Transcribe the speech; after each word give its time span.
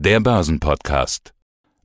Der 0.00 0.20
Börsenpodcast. 0.20 1.34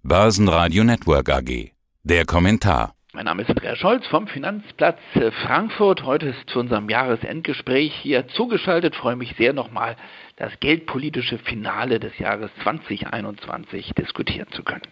Börsenradio 0.04 0.84
Network 0.84 1.30
AG. 1.30 1.72
Der 2.04 2.26
Kommentar. 2.28 2.94
Mein 3.12 3.26
Name 3.26 3.42
ist 3.42 3.50
Andreas 3.50 3.80
Scholz 3.80 4.06
vom 4.06 4.28
Finanzplatz 4.28 5.00
Frankfurt. 5.44 6.04
Heute 6.04 6.28
ist 6.28 6.48
zu 6.48 6.60
unserem 6.60 6.90
Jahresendgespräch 6.92 7.92
hier 8.04 8.28
zugeschaltet. 8.28 8.94
Ich 8.94 9.00
freue 9.00 9.16
mich 9.16 9.34
sehr 9.40 9.54
nochmal, 9.54 9.98
das 10.36 10.52
geldpolitische 10.60 11.40
Finale 11.40 12.00
des 12.00 12.16
Jahres 12.20 12.52
2021 12.62 13.94
diskutieren 13.98 14.48
zu 14.52 14.62
können. 14.62 14.86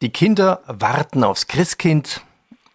Die 0.00 0.10
Kinder 0.10 0.62
warten 0.66 1.24
aufs 1.24 1.48
Christkind 1.48 2.22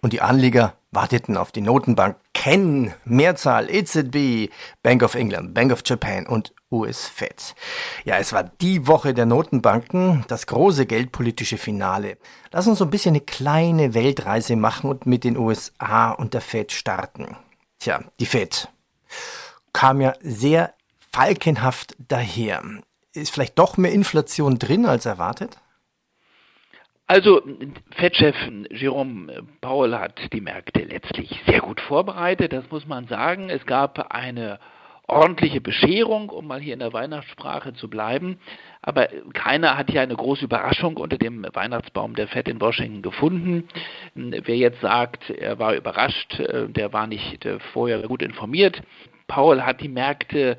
und 0.02 0.13
die 0.13 0.21
Anleger 0.21 0.75
warteten 0.91 1.38
auf 1.38 1.52
die 1.52 1.61
Notenbank. 1.61 2.18
Ken, 2.41 2.91
Mehrzahl, 3.05 3.69
EZB, 3.69 4.51
Bank 4.81 5.03
of 5.03 5.13
England, 5.13 5.53
Bank 5.53 5.71
of 5.71 5.83
Japan 5.85 6.25
und 6.25 6.55
US 6.71 7.05
Fed. 7.05 7.53
Ja, 8.03 8.17
es 8.17 8.33
war 8.33 8.45
die 8.45 8.87
Woche 8.87 9.13
der 9.13 9.27
Notenbanken, 9.27 10.25
das 10.27 10.47
große 10.47 10.88
geldpolitische 10.88 11.59
Finale. 11.59 12.17
Lass 12.49 12.66
uns 12.66 12.80
so 12.80 12.85
ein 12.85 12.89
bisschen 12.89 13.11
eine 13.11 13.21
kleine 13.21 13.93
Weltreise 13.93 14.55
machen 14.55 14.89
und 14.89 15.05
mit 15.05 15.23
den 15.23 15.38
USA 15.38 16.09
und 16.13 16.33
der 16.33 16.41
Fed 16.41 16.71
starten. 16.71 17.38
Tja, 17.77 17.99
die 18.19 18.25
Fed 18.25 18.69
kam 19.71 20.02
ja 20.02 20.16
sehr 20.21 20.73
falkenhaft 21.11 21.95
daher. 21.99 22.63
Ist 23.13 23.30
vielleicht 23.30 23.59
doch 23.59 23.77
mehr 23.77 23.91
Inflation 23.91 24.58
drin 24.58 24.88
als 24.88 25.05
erwartet? 25.05 25.59
Also 27.11 27.41
Fed-Chef 27.97 28.38
Jerome 28.70 29.43
Powell 29.59 29.99
hat 29.99 30.31
die 30.31 30.39
Märkte 30.39 30.83
letztlich 30.83 31.29
sehr 31.45 31.59
gut 31.59 31.81
vorbereitet, 31.81 32.53
das 32.53 32.71
muss 32.71 32.88
man 32.88 33.05
sagen. 33.07 33.49
Es 33.49 33.65
gab 33.65 34.13
eine 34.13 34.59
ordentliche 35.09 35.59
Bescherung, 35.59 36.29
um 36.29 36.47
mal 36.47 36.61
hier 36.61 36.73
in 36.73 36.79
der 36.79 36.93
Weihnachtssprache 36.93 37.73
zu 37.73 37.89
bleiben. 37.89 38.39
Aber 38.81 39.09
keiner 39.33 39.77
hat 39.77 39.91
hier 39.91 39.99
eine 39.99 40.16
große 40.16 40.45
Überraschung 40.45 40.95
unter 40.95 41.17
dem 41.17 41.45
Weihnachtsbaum 41.52 42.16
der 42.16 42.29
Fed 42.29 42.47
in 42.47 42.61
Washington 42.61 43.02
gefunden. 43.02 43.67
Wer 44.16 44.55
jetzt 44.55 44.80
sagt, 44.80 45.31
er 45.31 45.59
war 45.59 45.75
überrascht, 45.75 46.39
äh, 46.39 46.69
der 46.69 46.93
war 46.93 47.08
nicht 47.08 47.45
äh, 47.45 47.59
vorher 47.73 48.03
gut 48.03 48.21
informiert. 48.21 48.81
Paul 49.27 49.64
hat 49.64 49.81
die 49.81 49.89
Märkte 49.89 50.58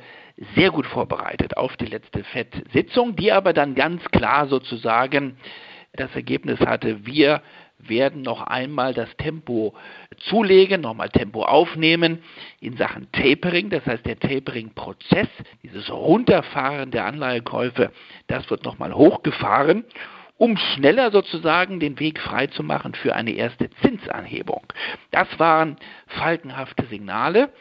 sehr 0.54 0.70
gut 0.70 0.84
vorbereitet 0.84 1.56
auf 1.56 1.78
die 1.78 1.86
letzte 1.86 2.22
FED-Sitzung, 2.24 3.16
die 3.16 3.32
aber 3.32 3.54
dann 3.54 3.74
ganz 3.74 4.04
klar 4.10 4.48
sozusagen 4.48 5.38
das 5.94 6.14
Ergebnis 6.14 6.58
hatte, 6.60 7.04
wir 7.06 7.42
werden 7.78 8.22
noch 8.22 8.42
einmal 8.42 8.94
das 8.94 9.08
Tempo 9.16 9.74
zulegen, 10.28 10.80
nochmal 10.80 11.10
Tempo 11.10 11.42
aufnehmen 11.42 12.22
in 12.60 12.76
Sachen 12.76 13.10
Tapering. 13.12 13.70
Das 13.70 13.84
heißt, 13.84 14.06
der 14.06 14.18
Tapering-Prozess, 14.18 15.28
dieses 15.62 15.90
Runterfahren 15.90 16.92
der 16.92 17.06
Anleihekäufe, 17.06 17.90
das 18.28 18.48
wird 18.50 18.64
nochmal 18.64 18.94
hochgefahren 18.94 19.84
um 20.42 20.56
schneller 20.56 21.12
sozusagen 21.12 21.78
den 21.78 22.00
Weg 22.00 22.18
freizumachen 22.18 22.96
für 22.96 23.14
eine 23.14 23.30
erste 23.30 23.70
Zinsanhebung. 23.80 24.66
Das 25.12 25.28
waren 25.38 25.76
falkenhafte 26.08 26.86
Signale. 26.86 27.52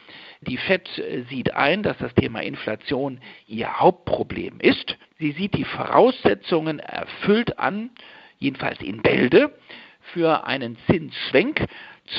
Die 0.42 0.58
FED 0.58 0.90
sieht 1.30 1.54
ein, 1.54 1.84
dass 1.84 2.00
das 2.00 2.12
Thema 2.16 2.42
Inflation 2.42 3.20
ihr 3.46 3.80
Hauptproblem 3.80 4.60
ist. 4.60 4.98
Sie 5.20 5.32
sieht 5.34 5.54
die 5.54 5.64
Voraussetzungen 5.64 6.80
erfüllt 6.80 7.60
an 7.60 7.92
jedenfalls 8.42 8.82
in 8.82 9.02
Bälde, 9.02 9.54
für 10.14 10.46
einen 10.46 10.78
Zinsschwenk. 10.88 11.66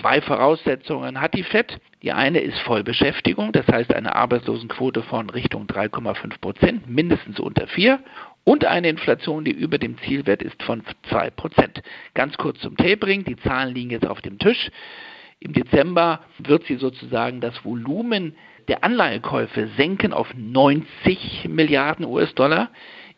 Zwei 0.01 0.21
Voraussetzungen 0.23 1.21
hat 1.21 1.35
die 1.35 1.43
FED. 1.43 1.79
Die 2.03 2.13
eine 2.13 2.41
ist 2.41 2.59
Vollbeschäftigung, 2.61 3.53
das 3.53 3.67
heißt 3.67 3.93
eine 3.95 4.17
Arbeitslosenquote 4.17 5.03
von 5.03 5.29
Richtung 5.31 5.67
3,5 5.67 6.41
Prozent, 6.41 6.89
mindestens 6.89 7.39
unter 7.39 7.67
4 7.67 8.01
und 8.45 8.65
eine 8.65 8.89
Inflation, 8.89 9.45
die 9.45 9.53
über 9.53 9.79
dem 9.79 9.99
Zielwert 9.99 10.43
ist 10.43 10.61
von 10.63 10.83
2 11.11 11.31
Prozent. 11.31 11.83
Ganz 12.15 12.37
kurz 12.39 12.59
zum 12.61 12.77
Tapering, 12.77 13.25
die 13.25 13.37
Zahlen 13.37 13.75
liegen 13.75 13.91
jetzt 13.91 14.07
auf 14.07 14.21
dem 14.21 14.39
Tisch. 14.39 14.71
Im 15.39 15.53
Dezember 15.53 16.21
wird 16.39 16.65
sie 16.65 16.77
sozusagen 16.77 17.41
das 17.41 17.65
Volumen 17.65 18.37
der 18.69 18.85
Anleihekäufe 18.85 19.69
senken 19.77 20.13
auf 20.13 20.33
90 20.35 21.49
Milliarden 21.49 22.07
US-Dollar 22.07 22.71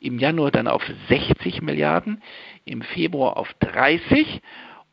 im 0.04 0.18
Januar 0.18 0.50
dann 0.50 0.68
auf 0.68 0.82
60 1.08 1.62
Milliarden, 1.62 2.22
im 2.64 2.82
Februar 2.82 3.36
auf 3.36 3.52
30 3.60 4.40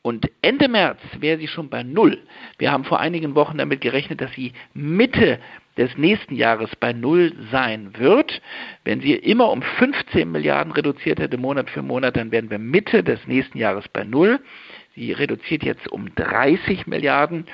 und 0.04 0.32
Ende 0.42 0.68
März 0.68 1.00
wäre 1.20 1.38
sie 1.38 1.48
schon 1.48 1.70
bei 1.70 1.84
Null. 1.84 2.18
Wir 2.58 2.72
haben 2.72 2.86
vor 2.86 3.00
einigen 3.00 3.36
Wochen 3.36 3.59
damit 3.59 3.82
gerechnet, 3.82 4.20
dass 4.20 4.34
sie 4.34 4.54
Mitte 4.74 5.40
des 5.78 5.96
nächsten 5.96 6.36
Jahres 6.36 6.76
bei 6.76 6.92
Null 6.92 7.34
sein 7.52 7.92
wird. 7.98 8.42
Wenn 8.84 9.02
sie 9.02 9.14
immer 9.14 9.52
um 9.52 9.62
15 9.62 10.32
Milliarden 10.32 10.74
reduziert 10.74 11.20
hätte, 11.20 11.38
Monat 11.38 11.70
für 11.70 11.84
Monat, 11.84 12.18
dann 12.18 12.32
wären 12.32 12.50
wir 12.50 12.58
Mitte 12.58 13.04
des 13.04 13.26
nächsten 13.28 13.59
Jahres 13.59 13.88
bei 13.90 14.03
Null. 14.03 14.40
Sie 14.96 15.12
reduziert 15.12 15.64
jetzt 15.64 15.88
um 15.88 16.14
30 16.16 16.88
Milliarden 16.88 17.46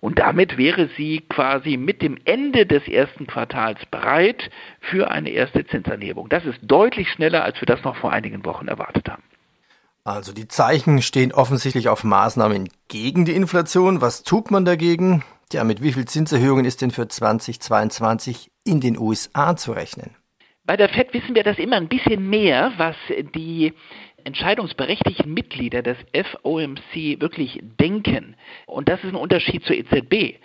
und 0.00 0.18
damit 0.18 0.58
wäre 0.58 0.88
sie 0.96 1.22
quasi 1.28 1.76
mit 1.76 2.02
dem 2.02 2.18
Ende 2.24 2.66
des 2.66 2.86
ersten 2.88 3.28
Quartals 3.28 3.86
bereit 3.86 4.50
für 4.80 5.10
eine 5.10 5.30
erste 5.30 5.64
Zinsanhebung. 5.64 6.28
Das 6.28 6.44
ist 6.44 6.58
deutlich 6.62 7.08
schneller, 7.10 7.44
als 7.44 7.60
wir 7.62 7.66
das 7.66 7.84
noch 7.84 7.94
vor 7.96 8.12
einigen 8.12 8.44
Wochen 8.44 8.66
erwartet 8.66 9.08
haben. 9.08 9.22
Also 10.04 10.32
die 10.32 10.48
Zeichen 10.48 11.00
stehen 11.00 11.32
offensichtlich 11.32 11.88
auf 11.88 12.02
Maßnahmen 12.02 12.68
gegen 12.88 13.24
die 13.24 13.36
Inflation. 13.36 14.00
Was 14.00 14.24
tut 14.24 14.50
man 14.50 14.64
dagegen? 14.64 15.22
Ja, 15.52 15.62
mit 15.62 15.82
wie 15.82 15.92
viel 15.92 16.06
Zinserhöhungen 16.06 16.64
ist 16.64 16.82
denn 16.82 16.90
für 16.90 17.06
2022 17.06 18.50
in 18.64 18.80
den 18.80 18.98
USA 18.98 19.54
zu 19.54 19.72
rechnen? 19.72 20.16
Bei 20.64 20.76
der 20.76 20.88
FED 20.88 21.12
wissen 21.12 21.34
wir 21.34 21.44
das 21.44 21.58
immer 21.58 21.76
ein 21.76 21.88
bisschen 21.88 22.28
mehr, 22.28 22.72
was 22.78 22.96
die 23.34 23.72
entscheidungsberechtigten 24.24 25.32
Mitglieder 25.32 25.82
des 25.82 25.96
FOMC 26.14 27.20
wirklich 27.20 27.60
denken. 27.62 28.36
Und 28.66 28.88
das 28.88 29.02
ist 29.02 29.10
ein 29.10 29.16
Unterschied 29.16 29.64
zur 29.64 29.76
EZB. 29.76 30.38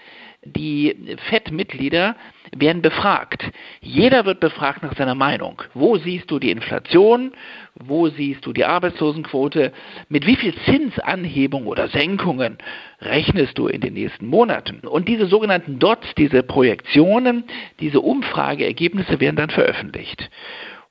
Die 0.55 1.17
FED-Mitglieder 1.29 2.15
werden 2.55 2.81
befragt. 2.81 3.43
Jeder 3.81 4.25
wird 4.25 4.39
befragt 4.39 4.81
nach 4.81 4.95
seiner 4.95 5.15
Meinung. 5.15 5.61
Wo 5.73 5.97
siehst 5.97 6.31
du 6.31 6.39
die 6.39 6.51
Inflation? 6.51 7.33
Wo 7.75 8.07
siehst 8.07 8.45
du 8.45 8.53
die 8.53 8.65
Arbeitslosenquote? 8.65 9.73
Mit 10.09 10.25
wie 10.25 10.35
viel 10.35 10.53
Zinsanhebung 10.65 11.67
oder 11.67 11.89
Senkungen 11.89 12.57
rechnest 13.01 13.57
du 13.57 13.67
in 13.67 13.81
den 13.81 13.95
nächsten 13.95 14.27
Monaten? 14.27 14.87
Und 14.87 15.07
diese 15.07 15.27
sogenannten 15.27 15.79
Dots, 15.79 16.07
diese 16.17 16.43
Projektionen, 16.43 17.43
diese 17.79 17.99
Umfrageergebnisse 17.99 19.19
werden 19.19 19.35
dann 19.35 19.49
veröffentlicht. 19.49 20.29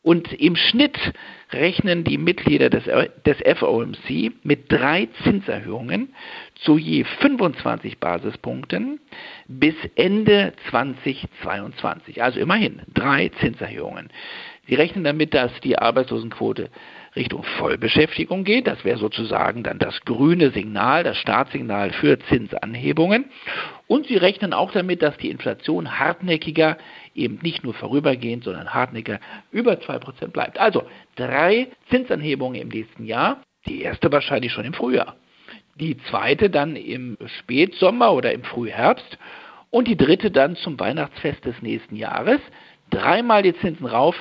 Und 0.06 0.32
im 0.34 0.54
Schnitt 0.54 0.96
rechnen 1.50 2.04
die 2.04 2.16
Mitglieder 2.16 2.70
des, 2.70 2.84
des 3.24 3.58
FOMC 3.58 4.30
mit 4.44 4.70
drei 4.70 5.08
Zinserhöhungen 5.24 6.14
zu 6.54 6.78
je 6.78 7.02
25 7.02 7.98
Basispunkten 7.98 9.00
bis 9.48 9.74
Ende 9.96 10.52
2022. 10.70 12.22
Also 12.22 12.38
immerhin 12.38 12.82
drei 12.94 13.30
Zinserhöhungen. 13.40 14.10
Sie 14.68 14.76
rechnen 14.76 15.02
damit, 15.02 15.34
dass 15.34 15.50
die 15.62 15.76
Arbeitslosenquote 15.76 16.70
Richtung 17.16 17.42
Vollbeschäftigung 17.42 18.44
geht. 18.44 18.66
Das 18.66 18.84
wäre 18.84 18.98
sozusagen 18.98 19.62
dann 19.62 19.78
das 19.78 20.00
grüne 20.02 20.50
Signal, 20.50 21.02
das 21.02 21.16
Startsignal 21.16 21.90
für 21.92 22.18
Zinsanhebungen. 22.18 23.24
Und 23.86 24.06
sie 24.06 24.16
rechnen 24.16 24.52
auch 24.52 24.72
damit, 24.72 25.02
dass 25.02 25.16
die 25.16 25.30
Inflation 25.30 25.98
hartnäckiger, 25.98 26.76
eben 27.14 27.38
nicht 27.42 27.64
nur 27.64 27.74
vorübergehend, 27.74 28.44
sondern 28.44 28.74
hartnäckiger 28.74 29.20
über 29.50 29.72
2% 29.74 30.28
bleibt. 30.28 30.58
Also 30.58 30.84
drei 31.16 31.68
Zinsanhebungen 31.88 32.60
im 32.60 32.68
nächsten 32.68 33.04
Jahr. 33.04 33.42
Die 33.66 33.82
erste 33.82 34.12
wahrscheinlich 34.12 34.52
schon 34.52 34.64
im 34.64 34.74
Frühjahr. 34.74 35.16
Die 35.74 35.96
zweite 36.10 36.50
dann 36.50 36.76
im 36.76 37.16
Spätsommer 37.40 38.12
oder 38.12 38.32
im 38.32 38.44
Frühherbst. 38.44 39.18
Und 39.70 39.88
die 39.88 39.96
dritte 39.96 40.30
dann 40.30 40.56
zum 40.56 40.78
Weihnachtsfest 40.78 41.44
des 41.44 41.60
nächsten 41.62 41.96
Jahres. 41.96 42.40
Dreimal 42.90 43.42
die 43.42 43.54
Zinsen 43.56 43.86
rauf, 43.86 44.14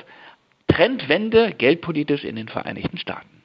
Trendwende 0.68 1.52
geldpolitisch 1.52 2.24
in 2.24 2.36
den 2.36 2.48
Vereinigten 2.48 2.98
Staaten. 2.98 3.42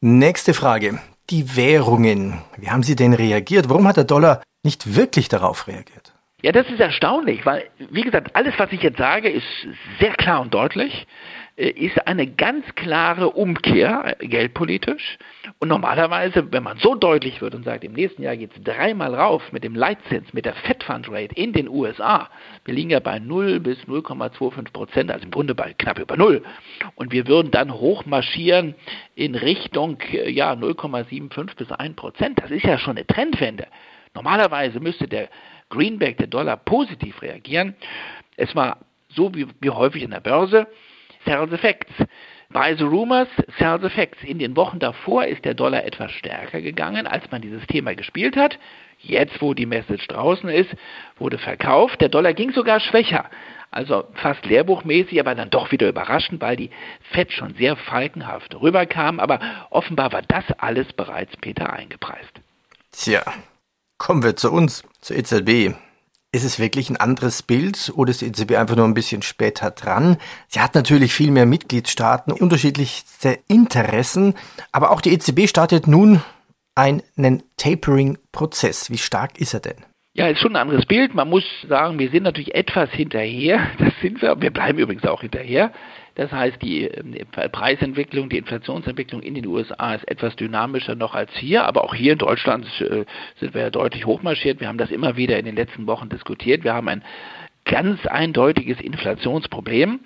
Nächste 0.00 0.54
Frage. 0.54 0.98
Die 1.30 1.56
Währungen. 1.56 2.42
Wie 2.58 2.70
haben 2.70 2.82
sie 2.82 2.96
denn 2.96 3.14
reagiert? 3.14 3.68
Warum 3.68 3.86
hat 3.86 3.96
der 3.96 4.04
Dollar 4.04 4.42
nicht 4.62 4.96
wirklich 4.96 5.28
darauf 5.28 5.68
reagiert? 5.68 6.12
Ja, 6.42 6.50
das 6.50 6.68
ist 6.68 6.80
erstaunlich, 6.80 7.46
weil, 7.46 7.68
wie 7.90 8.02
gesagt, 8.02 8.34
alles, 8.34 8.54
was 8.58 8.72
ich 8.72 8.82
jetzt 8.82 8.98
sage, 8.98 9.30
ist 9.30 9.46
sehr 10.00 10.12
klar 10.14 10.40
und 10.40 10.52
deutlich. 10.52 11.06
Äh, 11.56 11.68
ist 11.70 12.06
eine 12.06 12.26
ganz 12.26 12.64
klare 12.76 13.30
Umkehr 13.30 14.16
äh, 14.18 14.26
geldpolitisch. 14.26 15.18
Und 15.58 15.68
normalerweise, 15.68 16.50
wenn 16.50 16.62
man 16.62 16.78
so 16.78 16.94
deutlich 16.94 17.42
wird 17.42 17.54
und 17.54 17.64
sagt, 17.64 17.84
im 17.84 17.92
nächsten 17.92 18.22
Jahr 18.22 18.36
geht 18.36 18.56
es 18.56 18.62
dreimal 18.62 19.14
rauf 19.14 19.52
mit 19.52 19.62
dem 19.62 19.74
Leitzins, 19.74 20.32
mit 20.32 20.46
der 20.46 20.54
Fed 20.54 20.82
Fund 20.82 21.10
Rate 21.10 21.34
in 21.34 21.52
den 21.52 21.68
USA, 21.68 22.30
wir 22.64 22.74
liegen 22.74 22.90
ja 22.90 23.00
bei 23.00 23.18
0 23.18 23.60
bis 23.60 23.78
0,25 23.80 24.72
Prozent, 24.72 25.10
also 25.10 25.24
im 25.24 25.30
Grunde 25.30 25.54
bei 25.54 25.74
knapp 25.74 25.98
über 25.98 26.16
0. 26.16 26.42
Und 26.94 27.12
wir 27.12 27.26
würden 27.26 27.50
dann 27.50 27.72
hochmarschieren 27.72 28.74
in 29.14 29.34
Richtung 29.34 30.00
äh, 30.12 30.30
ja, 30.30 30.52
0,75 30.54 31.56
bis 31.56 31.70
1 31.70 31.96
Prozent. 31.96 32.40
Das 32.40 32.50
ist 32.50 32.64
ja 32.64 32.78
schon 32.78 32.96
eine 32.96 33.06
Trendwende. 33.06 33.66
Normalerweise 34.14 34.80
müsste 34.80 35.06
der 35.06 35.28
Greenback, 35.68 36.16
der 36.16 36.26
Dollar, 36.28 36.56
positiv 36.56 37.20
reagieren. 37.20 37.74
Es 38.36 38.54
war 38.54 38.78
so 39.08 39.34
wie, 39.34 39.46
wie 39.60 39.70
häufig 39.70 40.02
in 40.02 40.10
der 40.10 40.20
Börse, 40.20 40.66
Sales 41.24 41.52
Effects. 41.52 41.92
Buy 42.52 42.74
the 42.76 42.84
rumors, 42.84 43.28
sell 43.58 43.78
the 43.80 43.88
facts. 43.88 44.22
In 44.22 44.38
den 44.38 44.56
Wochen 44.56 44.78
davor 44.78 45.24
ist 45.24 45.44
der 45.44 45.54
Dollar 45.54 45.84
etwas 45.84 46.12
stärker 46.12 46.60
gegangen, 46.60 47.06
als 47.06 47.30
man 47.30 47.40
dieses 47.40 47.66
Thema 47.66 47.94
gespielt 47.94 48.36
hat. 48.36 48.58
Jetzt, 48.98 49.40
wo 49.40 49.54
die 49.54 49.66
Message 49.66 50.06
draußen 50.08 50.48
ist, 50.50 50.70
wurde 51.18 51.38
verkauft. 51.38 52.00
Der 52.00 52.10
Dollar 52.10 52.34
ging 52.34 52.52
sogar 52.52 52.78
schwächer. 52.78 53.30
Also 53.70 54.04
fast 54.14 54.44
lehrbuchmäßig, 54.44 55.18
aber 55.18 55.34
dann 55.34 55.48
doch 55.48 55.72
wieder 55.72 55.88
überraschend, 55.88 56.42
weil 56.42 56.56
die 56.56 56.70
FED 57.12 57.32
schon 57.32 57.54
sehr 57.54 57.74
falkenhaft 57.74 58.54
rüberkam. 58.60 59.18
Aber 59.18 59.40
offenbar 59.70 60.12
war 60.12 60.22
das 60.22 60.44
alles 60.58 60.92
bereits 60.92 61.34
Peter 61.38 61.72
eingepreist. 61.72 62.32
Tja, 62.92 63.22
kommen 63.96 64.22
wir 64.22 64.36
zu 64.36 64.52
uns, 64.52 64.84
zur 65.00 65.16
EZB. 65.16 65.74
Ist 66.34 66.44
es 66.44 66.58
wirklich 66.58 66.88
ein 66.88 66.96
anderes 66.96 67.42
Bild 67.42 67.92
oder 67.94 68.10
ist 68.10 68.22
die 68.22 68.26
EZB 68.26 68.56
einfach 68.56 68.74
nur 68.74 68.86
ein 68.86 68.94
bisschen 68.94 69.20
später 69.20 69.70
dran? 69.70 70.16
Sie 70.48 70.60
hat 70.60 70.74
natürlich 70.74 71.12
viel 71.12 71.30
mehr 71.30 71.44
Mitgliedstaaten, 71.44 72.32
unterschiedlichste 72.32 73.38
Interessen, 73.48 74.34
aber 74.72 74.92
auch 74.92 75.02
die 75.02 75.12
EZB 75.12 75.46
startet 75.46 75.86
nun 75.86 76.22
einen 76.74 77.42
Tapering-Prozess. 77.58 78.90
Wie 78.90 78.96
stark 78.96 79.38
ist 79.38 79.52
er 79.52 79.60
denn? 79.60 79.76
Ja, 80.14 80.26
ist 80.28 80.40
schon 80.40 80.56
ein 80.56 80.62
anderes 80.62 80.86
Bild. 80.86 81.14
Man 81.14 81.28
muss 81.28 81.44
sagen, 81.68 81.98
wir 81.98 82.10
sind 82.10 82.22
natürlich 82.22 82.54
etwas 82.54 82.90
hinterher. 82.90 83.70
Das 83.78 83.92
sind 84.00 84.22
wir. 84.22 84.40
Wir 84.40 84.50
bleiben 84.50 84.78
übrigens 84.78 85.04
auch 85.04 85.20
hinterher. 85.20 85.70
Das 86.14 86.30
heißt, 86.30 86.60
die 86.60 86.90
Preisentwicklung, 87.52 88.28
die 88.28 88.38
Inflationsentwicklung 88.38 89.22
in 89.22 89.34
den 89.34 89.46
USA 89.46 89.94
ist 89.94 90.06
etwas 90.08 90.36
dynamischer 90.36 90.94
noch 90.94 91.14
als 91.14 91.30
hier, 91.34 91.64
aber 91.64 91.84
auch 91.84 91.94
hier 91.94 92.12
in 92.12 92.18
Deutschland 92.18 92.66
äh, 92.80 93.04
sind 93.40 93.54
wir 93.54 93.62
ja 93.62 93.70
deutlich 93.70 94.04
hochmarschiert. 94.04 94.60
Wir 94.60 94.68
haben 94.68 94.78
das 94.78 94.90
immer 94.90 95.16
wieder 95.16 95.38
in 95.38 95.46
den 95.46 95.56
letzten 95.56 95.86
Wochen 95.86 96.08
diskutiert. 96.08 96.64
Wir 96.64 96.74
haben 96.74 96.88
ein 96.88 97.02
ganz 97.64 98.04
eindeutiges 98.06 98.80
Inflationsproblem. 98.80 100.00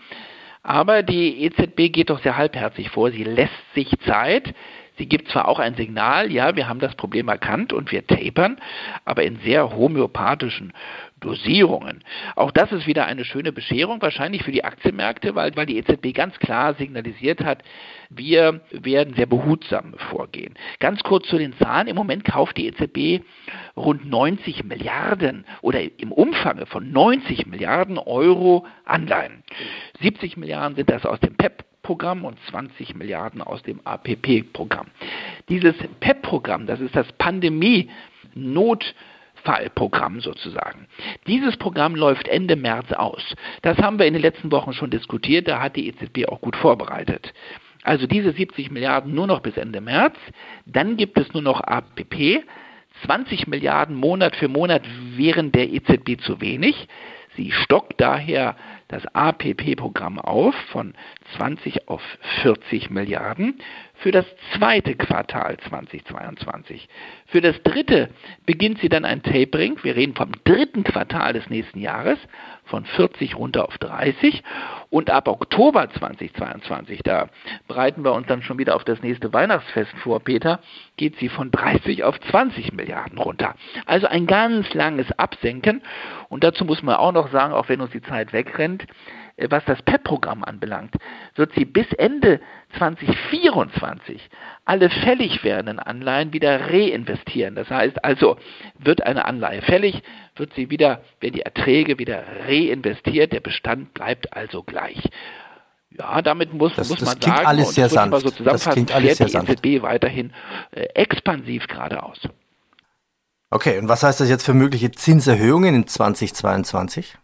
Aber 0.62 1.03
die 1.03 1.44
EZB 1.44 1.93
geht 1.93 2.11
doch 2.11 2.20
sehr 2.23 2.37
halbherzig 2.37 2.91
vor. 2.91 3.11
Sie 3.12 3.23
lässt 3.25 3.75
sich 3.75 3.88
Zeit. 4.05 4.53
Sie 4.99 5.06
gibt 5.06 5.29
zwar 5.29 5.49
auch 5.49 5.58
ein 5.58 5.75
Signal, 5.75 6.32
ja, 6.32 6.56
wir 6.56 6.69
haben 6.69 6.81
das 6.81 6.94
Problem 6.94 7.29
erkannt 7.29 7.73
und 7.73 7.93
wir 7.93 8.06
tapern, 8.06 8.58
aber 9.05 9.25
in 9.25 9.38
sehr 9.41 9.76
homöopathischen 9.76 10.73
Dosierungen. 11.20 12.04
Auch 12.34 12.50
das 12.50 12.72
ist 12.72 12.86
wieder 12.86 13.06
eine 13.06 13.24
schöne 13.24 13.52
Bescherung, 13.52 14.02
wahrscheinlich 14.02 14.42
für 14.42 14.52
die 14.52 14.64
Aktienmärkte, 14.64 15.34
weil, 15.34 15.56
weil 15.56 15.66
die 15.66 15.78
EZB 15.78 16.14
ganz 16.14 16.38
klar 16.38 16.74
signalisiert 16.74 17.42
hat, 17.42 17.62
wir 18.10 18.60
werden 18.70 19.14
sehr 19.14 19.26
behutsam 19.26 19.94
vorgehen. 20.10 20.54
Ganz 20.78 21.02
kurz 21.02 21.26
zu 21.28 21.38
den 21.38 21.56
Zahlen. 21.58 21.88
Im 21.88 21.96
Moment 21.96 22.24
kauft 22.24 22.56
die 22.56 22.66
EZB 22.66 23.24
rund 23.76 24.04
90 24.04 24.64
Milliarden 24.64 25.44
oder 25.62 25.80
im 25.98 26.12
Umfang 26.12 26.66
von 26.66 26.92
90 26.92 27.46
Milliarden 27.46 27.98
Euro 27.98 28.66
Anleihen. 28.84 29.42
70 30.00 30.36
Milliarden 30.36 30.76
sind 30.76 30.90
das 30.90 31.06
aus 31.06 31.20
dem 31.20 31.36
PEP 31.36 31.64
PEP-Programm 31.86 32.24
und 32.24 32.38
20 32.50 32.96
Milliarden 32.96 33.40
aus 33.40 33.62
dem 33.62 33.80
APP-Programm. 33.84 34.88
Dieses 35.48 35.76
PEP-Programm, 36.00 36.66
das 36.66 36.80
ist 36.80 36.96
das 36.96 37.06
Pandemie-Notfallprogramm 39.46 40.20
sozusagen. 40.20 40.87
Dieses 41.26 41.56
Programm 41.56 41.94
läuft 41.94 42.28
Ende 42.28 42.56
März 42.56 42.93
aus. 42.93 43.22
Das 43.62 43.78
haben 43.78 43.98
wir 43.98 44.06
in 44.06 44.14
den 44.14 44.22
letzten 44.22 44.50
Wochen 44.52 44.72
schon 44.72 44.90
diskutiert, 44.90 45.48
da 45.48 45.60
hat 45.60 45.76
die 45.76 45.88
EZB 45.88 46.26
auch 46.28 46.40
gut 46.40 46.56
vorbereitet. 46.56 47.32
Also 47.82 48.06
diese 48.06 48.32
70 48.32 48.70
Milliarden 48.70 49.14
nur 49.14 49.28
noch 49.28 49.40
bis 49.40 49.56
Ende 49.56 49.81
März. 49.81 50.16
Dann 50.66 50.96
gibt 50.96 51.19
es 51.19 51.32
nur 51.32 51.43
noch 51.43 51.60
APP. 51.60 52.43
20 53.04 53.46
Milliarden 53.46 53.94
Monat 53.94 54.34
für 54.37 54.48
Monat 54.48 54.82
wären 55.16 55.52
der 55.52 55.72
EZB 55.72 56.20
zu 56.20 56.40
wenig. 56.40 56.88
Sie 57.37 57.52
stockt 57.52 58.00
daher 58.00 58.56
das 58.88 59.06
APP-Programm 59.14 60.19
auf 60.19 60.54
von 60.72 60.94
20 61.37 61.88
auf 61.88 62.02
40 62.43 62.90
Milliarden 62.90 63.58
für 63.94 64.12
das 64.12 64.26
zweite 64.55 64.94
Quartal 64.94 65.56
2022. 65.69 66.88
Für 67.26 67.40
das 67.40 67.61
dritte 67.62 68.11
beginnt 68.44 68.78
sie 68.81 68.88
dann 68.88 69.05
ein 69.05 69.23
Tapering. 69.23 69.78
Wir 69.82 69.96
reden 69.96 70.14
vom 70.14 70.32
dritten 70.44 70.84
Quartal 70.84 71.32
des 71.32 71.49
nächsten 71.49 71.81
Jahres 71.81 72.19
von 72.64 72.84
40 72.84 73.37
runter 73.37 73.67
auf 73.67 73.78
30 73.78 74.43
und 74.90 75.11
ab 75.11 75.28
Oktober 75.28 75.88
2022, 75.88 77.02
da 77.02 77.29
bereiten 77.69 78.05
wir 78.05 78.12
uns 78.12 78.26
dann 78.26 78.43
schon 78.43 78.58
wieder 78.58 78.76
auf 78.76 78.84
das 78.84 79.02
nächste 79.02 79.32
Weihnachtsfest 79.32 79.93
vor, 79.99 80.20
Peter, 80.20 80.61
geht 80.96 81.17
sie 81.19 81.29
von 81.29 81.50
30 81.50 82.05
auf 82.05 82.19
20 82.20 82.72
Milliarden 82.72 83.19
runter. 83.19 83.55
Also 83.87 84.06
ein 84.06 84.26
ganz 84.26 84.72
langes 84.75 85.11
Absenken 85.12 85.82
und 86.29 86.44
dazu 86.44 86.64
muss 86.64 86.82
man 86.82 86.96
auch 86.96 87.12
noch 87.12 87.31
sagen, 87.31 87.52
auch 87.52 87.69
wenn 87.69 87.81
uns 87.81 87.93
die 87.93 88.02
Zeit 88.02 88.32
wegrennt, 88.32 88.87
was 89.50 89.64
das 89.66 89.82
PEP-Programm 89.82 90.44
anbelangt, 90.44 90.94
wird 91.34 91.52
sie 91.54 91.64
bis 91.64 91.86
Ende 91.98 92.40
2024 92.78 94.30
alle 94.64 94.88
fällig 94.88 95.44
werdenden 95.44 95.78
Anleihen 95.78 96.32
wieder 96.32 96.70
reinvestieren. 96.70 97.54
Das 97.54 97.68
heißt 97.68 98.02
also, 98.04 98.36
wird 98.78 99.04
eine 99.04 99.26
Anleihe 99.26 99.62
fällig, 99.62 100.02
wird 100.36 100.54
sie 100.54 100.70
wieder, 100.70 101.02
werden 101.20 101.34
die 101.34 101.42
Erträge 101.42 101.98
wieder 101.98 102.24
reinvestiert, 102.46 103.32
der 103.32 103.40
Bestand 103.40 103.92
bleibt 103.92 104.32
also 104.32 104.62
gleich. 104.62 105.02
Ja, 105.90 106.20
damit 106.22 106.52
muss, 106.52 106.74
das, 106.74 106.88
muss 106.88 106.98
das 106.98 107.08
man 107.08 107.20
klingt 107.20 107.36
sagen, 107.36 107.48
alles 107.48 107.74
sehr 107.74 107.88
sanft. 107.88 108.20
so 108.20 108.44
das 108.44 108.66
alles 108.66 109.18
fährt 109.18 109.28
sehr 109.28 109.42
die 109.42 109.52
EZB 109.52 109.82
weiterhin 109.82 110.32
äh, 110.72 110.82
expansiv 110.94 111.66
geradeaus. 111.68 112.20
Okay, 113.50 113.78
und 113.78 113.88
was 113.88 114.02
heißt 114.02 114.20
das 114.20 114.28
jetzt 114.28 114.44
für 114.44 114.54
mögliche 114.54 114.90
Zinserhöhungen 114.90 115.74
in 115.74 115.86
2022? 115.86 117.16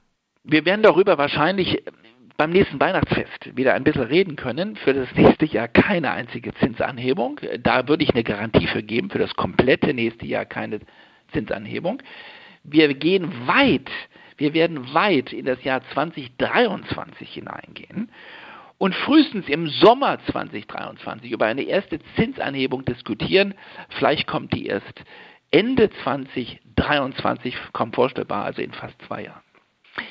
Wir 0.45 0.65
werden 0.65 0.83
darüber 0.83 1.19
wahrscheinlich 1.19 1.85
beim 2.43 2.51
nächsten 2.51 2.81
Weihnachtsfest 2.81 3.57
wieder 3.57 3.75
ein 3.75 3.85
bisschen 3.85 4.03
reden 4.03 4.35
können. 4.35 4.75
Für 4.75 4.93
das 4.93 5.09
nächste 5.15 5.47
Jahr 5.47 5.69
keine 5.69 6.11
einzige 6.11 6.53
Zinsanhebung. 6.55 7.39
Da 7.61 7.87
würde 7.87 8.03
ich 8.03 8.11
eine 8.11 8.25
Garantie 8.25 8.67
für 8.67 8.83
geben. 8.83 9.11
Für 9.11 9.21
das 9.21 9.33
komplette 9.37 9.95
nächste 9.95 10.27
Jahr 10.27 10.45
keine 10.45 10.81
Zinsanhebung. 11.33 12.03
Wir 12.65 12.93
gehen 12.95 13.47
weit, 13.47 13.89
wir 14.39 14.55
werden 14.55 14.93
weit 14.93 15.33
in 15.33 15.45
das 15.45 15.63
Jahr 15.63 15.83
2023 15.95 17.33
hineingehen 17.33 18.11
und 18.77 18.97
frühestens 18.97 19.49
im 19.49 19.69
Sommer 19.69 20.19
2023 20.33 21.31
über 21.31 21.47
eine 21.47 21.63
erste 21.63 22.01
Zinsanhebung 22.17 22.85
diskutieren. 22.85 23.55
Vielleicht 23.91 24.27
kommt 24.27 24.53
die 24.53 24.67
erst 24.67 25.05
Ende 25.53 25.91
2023, 26.03 27.55
kaum 27.73 27.93
vorstellbar, 27.93 28.45
also 28.47 28.63
in 28.63 28.73
fast 28.73 29.01
zwei 29.07 29.27
Jahren. 29.27 29.52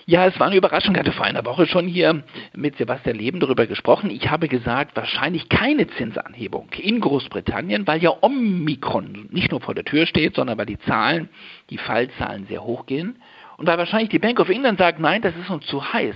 Ja, 0.05 0.27
es 0.27 0.39
war 0.39 0.47
eine 0.47 0.57
Überraschung. 0.57 0.93
Ich 0.93 0.99
hatte 0.99 1.11
vor 1.11 1.25
einer 1.25 1.45
Woche 1.45 1.65
schon 1.65 1.87
hier 1.87 2.23
mit 2.53 2.77
Sebastian 2.77 3.17
Leben 3.17 3.39
darüber 3.39 3.65
gesprochen. 3.65 4.11
Ich 4.11 4.29
habe 4.29 4.47
gesagt, 4.47 4.95
wahrscheinlich 4.95 5.49
keine 5.49 5.87
Zinsanhebung 5.87 6.69
in 6.77 6.99
Großbritannien, 6.99 7.87
weil 7.87 8.01
ja 8.01 8.13
Omikron 8.21 9.27
nicht 9.31 9.51
nur 9.51 9.61
vor 9.61 9.73
der 9.73 9.85
Tür 9.85 10.05
steht, 10.05 10.35
sondern 10.35 10.57
weil 10.57 10.67
die 10.67 10.79
Zahlen, 10.79 11.29
die 11.69 11.77
Fallzahlen 11.77 12.45
sehr 12.47 12.63
hoch 12.63 12.85
gehen. 12.85 13.17
Und 13.57 13.67
weil 13.67 13.77
wahrscheinlich 13.77 14.09
die 14.09 14.19
Bank 14.19 14.39
of 14.39 14.49
England 14.49 14.79
sagt, 14.79 14.99
nein, 14.99 15.21
das 15.21 15.35
ist 15.35 15.49
uns 15.49 15.65
zu 15.67 15.93
heiß, 15.93 16.15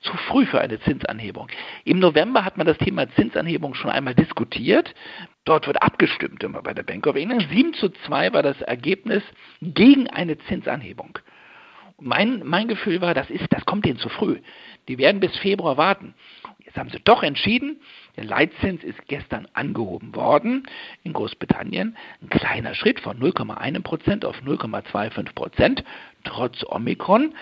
zu 0.00 0.16
früh 0.28 0.46
für 0.46 0.60
eine 0.60 0.78
Zinsanhebung. 0.80 1.48
Im 1.84 1.98
November 1.98 2.44
hat 2.44 2.56
man 2.56 2.68
das 2.68 2.78
Thema 2.78 3.08
Zinsanhebung 3.14 3.74
schon 3.74 3.90
einmal 3.90 4.14
diskutiert. 4.14 4.94
Dort 5.44 5.66
wird 5.66 5.82
abgestimmt 5.82 6.44
immer 6.44 6.62
bei 6.62 6.72
der 6.72 6.84
Bank 6.84 7.06
of 7.08 7.16
England. 7.16 7.48
7 7.50 7.74
zu 7.74 7.88
2 7.88 8.32
war 8.32 8.44
das 8.44 8.60
Ergebnis 8.62 9.24
gegen 9.60 10.08
eine 10.08 10.38
Zinsanhebung. 10.38 11.18
Mein, 12.00 12.42
mein 12.44 12.68
Gefühl 12.68 13.00
war, 13.00 13.14
das, 13.14 13.30
ist, 13.30 13.46
das 13.50 13.64
kommt 13.64 13.84
denen 13.84 13.98
zu 13.98 14.08
früh. 14.08 14.40
Die 14.88 14.98
werden 14.98 15.20
bis 15.20 15.36
Februar 15.38 15.76
warten. 15.76 16.14
Jetzt 16.64 16.76
haben 16.76 16.90
sie 16.90 17.00
doch 17.04 17.22
entschieden, 17.22 17.80
der 18.16 18.24
Leitzins 18.24 18.82
ist 18.82 19.06
gestern 19.06 19.46
angehoben 19.54 20.14
worden 20.14 20.66
in 21.04 21.12
Großbritannien. 21.12 21.96
Ein 22.20 22.28
kleiner 22.30 22.74
Schritt 22.74 23.00
von 23.00 23.20
0,1% 23.20 24.24
auf 24.24 24.36
0,25%, 24.42 25.84
trotz 26.24 26.64
Omikron, 26.64 27.34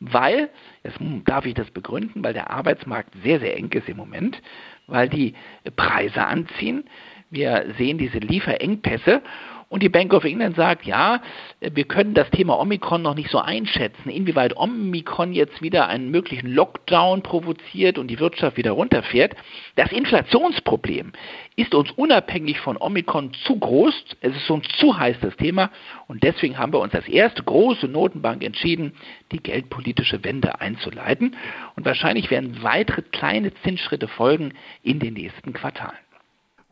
weil, 0.00 0.50
jetzt 0.82 0.98
darf 1.26 1.46
ich 1.46 1.54
das 1.54 1.70
begründen, 1.70 2.24
weil 2.24 2.32
der 2.32 2.50
Arbeitsmarkt 2.50 3.14
sehr, 3.22 3.38
sehr 3.38 3.56
eng 3.56 3.70
ist 3.72 3.88
im 3.88 3.98
Moment, 3.98 4.40
weil 4.86 5.08
die 5.08 5.34
Preise 5.76 6.26
anziehen. 6.26 6.84
Wir 7.30 7.74
sehen 7.78 7.98
diese 7.98 8.18
Lieferengpässe 8.18 9.22
und 9.70 9.84
die 9.84 9.88
Bank 9.88 10.12
of 10.12 10.24
England 10.24 10.56
sagt, 10.56 10.84
ja, 10.84 11.22
wir 11.60 11.84
können 11.84 12.12
das 12.12 12.28
Thema 12.30 12.58
Omikron 12.58 13.02
noch 13.02 13.14
nicht 13.14 13.30
so 13.30 13.38
einschätzen, 13.38 14.10
inwieweit 14.10 14.56
Omikron 14.56 15.32
jetzt 15.32 15.62
wieder 15.62 15.86
einen 15.86 16.10
möglichen 16.10 16.52
Lockdown 16.52 17.22
provoziert 17.22 17.96
und 17.96 18.08
die 18.08 18.18
Wirtschaft 18.18 18.56
wieder 18.56 18.72
runterfährt. 18.72 19.36
Das 19.76 19.92
Inflationsproblem 19.92 21.12
ist 21.54 21.72
uns 21.72 21.92
unabhängig 21.92 22.58
von 22.58 22.76
Omikron 22.78 23.32
zu 23.44 23.60
groß. 23.60 23.94
Es 24.20 24.34
ist 24.34 24.50
uns 24.50 24.66
zu 24.80 24.98
heiß 24.98 25.18
das 25.20 25.36
Thema 25.36 25.70
und 26.08 26.24
deswegen 26.24 26.58
haben 26.58 26.72
wir 26.72 26.80
uns 26.80 26.92
als 26.92 27.06
erste 27.06 27.44
große 27.44 27.86
Notenbank 27.86 28.42
entschieden, 28.42 28.94
die 29.30 29.40
geldpolitische 29.40 30.24
Wende 30.24 30.60
einzuleiten. 30.60 31.36
Und 31.76 31.84
wahrscheinlich 31.84 32.28
werden 32.32 32.64
weitere 32.64 33.02
kleine 33.02 33.54
Zinsschritte 33.62 34.08
folgen 34.08 34.52
in 34.82 34.98
den 34.98 35.14
nächsten 35.14 35.52
Quartalen. 35.52 36.09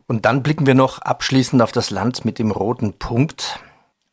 Und 0.08 0.24
dann 0.24 0.42
blicken 0.42 0.66
wir 0.66 0.74
noch 0.74 1.00
abschließend 1.00 1.60
auf 1.60 1.70
das 1.70 1.90
Land 1.90 2.24
mit 2.24 2.38
dem 2.38 2.50
roten 2.50 2.98
Punkt. 2.98 3.60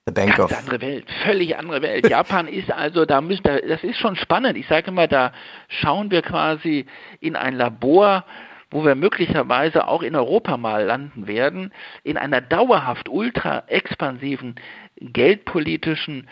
The 0.06 0.14
Bank 0.14 0.36
Ganz 0.36 0.52
of 0.52 0.60
andere 0.60 0.82
Welt, 0.82 1.06
völlig 1.24 1.58
andere 1.58 1.82
Welt. 1.82 2.08
Japan 2.08 2.48
ist 2.48 2.70
also, 2.70 3.06
da 3.06 3.22
müssen, 3.22 3.42
das 3.44 3.84
ist 3.84 3.98
schon 3.98 4.16
spannend. 4.18 4.56
Ich 4.56 4.68
sage 4.68 4.92
immer, 4.92 5.08
da 5.08 5.32
schauen 5.68 6.12
wir 6.12 6.22
quasi 6.22 6.86
in 7.22 7.36
ein 7.36 7.56
Labor, 7.56 8.26
wo 8.70 8.84
wir 8.84 8.94
möglicherweise 8.94 9.88
auch 9.88 10.04
in 10.04 10.16
Europa 10.16 10.58
mal 10.58 10.84
landen 10.84 11.28
werden, 11.28 11.72
in 12.04 12.18
einer 12.18 12.42
dauerhaft 12.42 13.08
ultra 13.08 13.64
expansiven 13.68 14.56
geldpolitischen 14.98 16.28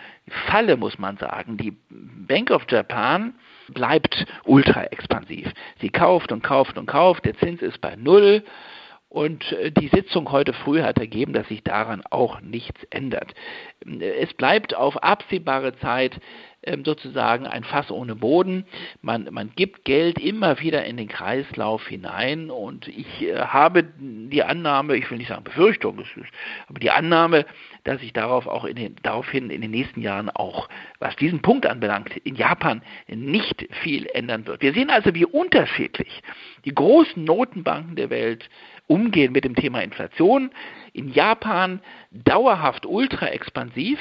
Falle, 0.47 0.75
muss 0.77 0.99
man 0.99 1.17
sagen. 1.17 1.57
Die 1.57 1.75
Bank 1.89 2.51
of 2.51 2.65
Japan 2.69 3.33
bleibt 3.69 4.25
ultra 4.43 4.83
expansiv. 4.83 5.51
Sie 5.79 5.89
kauft 5.89 6.31
und 6.33 6.43
kauft 6.43 6.77
und 6.77 6.85
kauft, 6.85 7.25
der 7.25 7.37
Zins 7.37 7.61
ist 7.61 7.79
bei 7.79 7.95
Null. 7.95 8.43
Und 9.13 9.51
äh, 9.51 9.71
die 9.71 9.89
Sitzung 9.89 10.31
heute 10.31 10.53
früh 10.53 10.81
hat 10.81 10.97
ergeben, 10.97 11.33
dass 11.33 11.47
sich 11.47 11.63
daran 11.63 12.01
auch 12.09 12.41
nichts 12.41 12.83
ändert. 12.89 13.35
Es 13.99 14.33
bleibt 14.33 14.73
auf 14.73 14.97
absehbare 15.03 15.75
Zeit 15.77 16.19
sozusagen 16.85 17.45
ein 17.45 17.63
Fass 17.63 17.91
ohne 17.91 18.15
Boden. 18.15 18.65
Man, 19.01 19.27
man 19.31 19.51
gibt 19.55 19.85
Geld 19.85 20.19
immer 20.19 20.59
wieder 20.59 20.85
in 20.85 20.97
den 20.97 21.07
Kreislauf 21.07 21.87
hinein 21.87 22.49
und 22.49 22.87
ich 22.87 23.21
äh, 23.21 23.37
habe 23.37 23.83
die 23.97 24.43
Annahme, 24.43 24.95
ich 24.95 25.09
will 25.09 25.17
nicht 25.17 25.27
sagen 25.29 25.43
Befürchtung, 25.43 26.01
aber 26.67 26.79
die 26.79 26.91
Annahme, 26.91 27.45
dass 27.83 27.99
sich 27.99 28.13
darauf 28.13 28.47
auch 28.47 28.65
in 28.65 28.75
den, 28.75 28.95
daraufhin 29.03 29.49
in 29.49 29.61
den 29.61 29.71
nächsten 29.71 30.01
Jahren 30.01 30.29
auch, 30.29 30.69
was 30.99 31.15
diesen 31.17 31.41
Punkt 31.41 31.65
anbelangt, 31.65 32.15
in 32.17 32.35
Japan 32.35 32.81
nicht 33.07 33.67
viel 33.81 34.07
ändern 34.13 34.47
wird. 34.47 34.61
Wir 34.61 34.73
sehen 34.73 34.89
also, 34.89 35.13
wie 35.13 35.25
unterschiedlich 35.25 36.21
die 36.65 36.73
großen 36.73 37.23
Notenbanken 37.23 37.95
der 37.95 38.09
Welt 38.09 38.49
umgehen 38.87 39.31
mit 39.31 39.43
dem 39.43 39.55
Thema 39.55 39.81
Inflation. 39.81 40.51
In 40.93 41.11
Japan 41.11 41.81
dauerhaft 42.11 42.85
ultra 42.85 43.27
expansiv, 43.27 43.99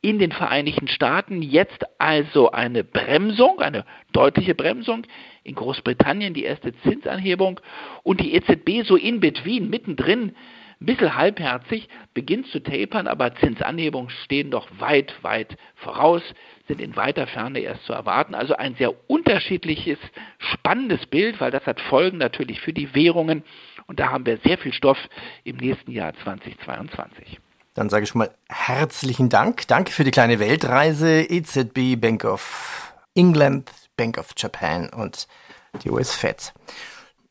in 0.00 0.18
den 0.18 0.30
Vereinigten 0.30 0.88
Staaten 0.88 1.42
jetzt 1.42 1.84
also 1.98 2.50
eine 2.52 2.84
Bremsung, 2.84 3.60
eine 3.60 3.84
deutliche 4.12 4.54
Bremsung, 4.54 5.04
in 5.42 5.54
Großbritannien 5.54 6.34
die 6.34 6.44
erste 6.44 6.72
Zinsanhebung 6.82 7.60
und 8.04 8.20
die 8.20 8.34
EZB 8.34 8.86
so 8.86 8.96
in 8.96 9.20
between, 9.20 9.70
mittendrin, 9.70 10.36
ein 10.80 10.86
bisschen 10.86 11.16
halbherzig, 11.16 11.88
beginnt 12.14 12.46
zu 12.48 12.60
tapern, 12.60 13.08
aber 13.08 13.34
Zinsanhebungen 13.34 14.10
stehen 14.24 14.52
doch 14.52 14.68
weit, 14.78 15.12
weit 15.22 15.56
voraus, 15.74 16.22
sind 16.68 16.80
in 16.80 16.94
weiter 16.94 17.26
Ferne 17.26 17.58
erst 17.58 17.84
zu 17.84 17.92
erwarten. 17.92 18.36
Also 18.36 18.54
ein 18.54 18.76
sehr 18.76 18.92
unterschiedliches, 19.10 19.98
spannendes 20.38 21.04
Bild, 21.06 21.40
weil 21.40 21.50
das 21.50 21.66
hat 21.66 21.80
Folgen 21.80 22.18
natürlich 22.18 22.60
für 22.60 22.72
die 22.72 22.94
Währungen 22.94 23.42
und 23.88 23.98
da 23.98 24.10
haben 24.10 24.26
wir 24.26 24.36
sehr 24.38 24.58
viel 24.58 24.72
Stoff 24.72 24.98
im 25.42 25.56
nächsten 25.56 25.90
Jahr 25.90 26.14
2022. 26.22 27.40
Dann 27.74 27.90
sage 27.90 28.04
ich 28.04 28.10
schon 28.10 28.20
mal 28.20 28.30
herzlichen 28.48 29.28
Dank. 29.28 29.66
Danke 29.68 29.92
für 29.92 30.04
die 30.04 30.10
kleine 30.10 30.38
Weltreise. 30.38 31.22
EZB, 31.22 32.00
Bank 32.00 32.24
of 32.24 32.92
England, 33.14 33.70
Bank 33.96 34.18
of 34.18 34.30
Japan 34.36 34.88
und 34.90 35.26
die 35.82 35.90
US 35.90 36.14
Fed. 36.14 36.52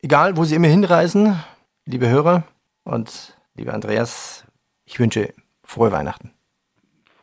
Egal, 0.00 0.36
wo 0.36 0.44
Sie 0.44 0.54
immer 0.54 0.68
hinreisen, 0.68 1.42
liebe 1.84 2.08
Hörer 2.08 2.44
und 2.84 3.36
lieber 3.54 3.74
Andreas, 3.74 4.44
ich 4.84 4.98
wünsche 4.98 5.34
frohe 5.64 5.92
Weihnachten. 5.92 6.32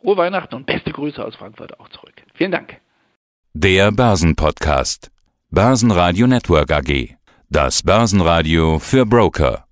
Frohe 0.01 0.17
Weihnachten 0.17 0.55
und 0.55 0.65
beste 0.65 0.91
Grüße 0.91 1.23
aus 1.23 1.35
Frankfurt 1.35 1.79
auch 1.79 1.89
zurück. 1.89 2.13
Vielen 2.33 2.51
Dank. 2.51 2.79
Der 3.53 3.91
Börsenpodcast. 3.91 5.09
Börsenradio 5.49 6.27
Network 6.27 6.71
AG. 6.71 7.15
Das 7.49 7.81
Börsenradio 7.81 8.79
für 8.79 9.05
Broker. 9.05 9.64